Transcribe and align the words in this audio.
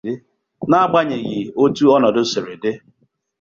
n'agbànyèghị 0.69 1.39
etu 1.61 1.83
ọnọdụ 1.95 2.21
siri 2.31 2.55
dị 2.63 2.71